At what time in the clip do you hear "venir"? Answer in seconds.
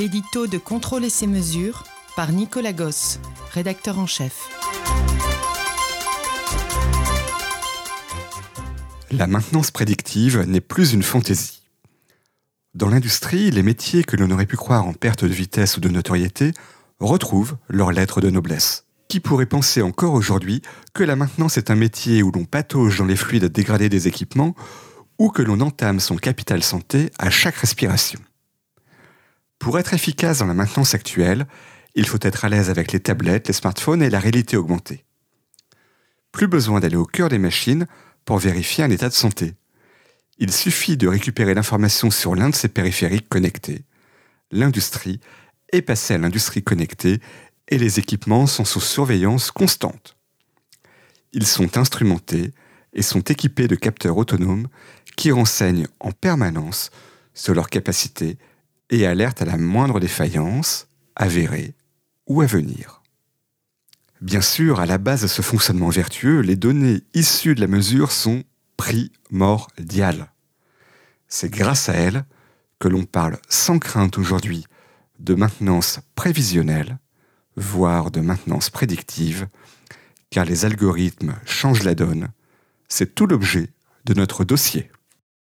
62.46-63.02